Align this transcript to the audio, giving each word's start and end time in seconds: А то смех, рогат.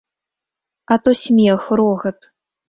А 0.95 0.97
то 1.03 1.11
смех, 1.23 1.61
рогат. 1.77 2.19